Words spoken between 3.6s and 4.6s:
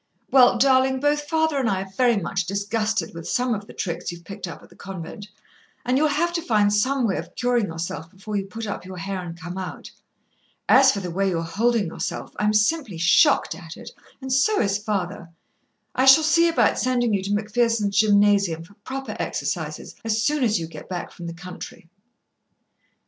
the tricks you've picked